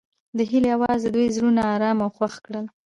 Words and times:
د 0.37 0.39
هیلې 0.49 0.69
اواز 0.77 0.99
د 1.03 1.07
دوی 1.15 1.27
زړونه 1.35 1.61
ارامه 1.75 2.03
او 2.05 2.11
خوښ 2.17 2.33
کړل. 2.45 2.65